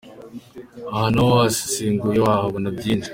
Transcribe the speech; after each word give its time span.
Aha 0.93 1.07
na 1.13 1.21
ho 1.25 1.31
uhasesenguye 1.35 2.17
wahabona 2.25 2.69
byinshi. 2.77 3.09